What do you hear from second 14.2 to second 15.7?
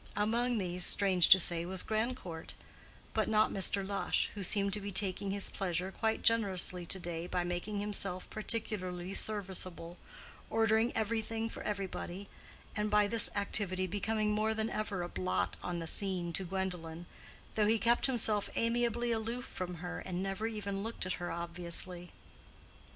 more than ever a blot